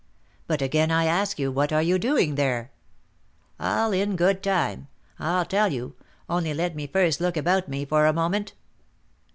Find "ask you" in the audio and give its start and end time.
1.05-1.51